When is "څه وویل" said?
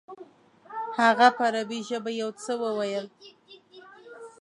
2.43-3.05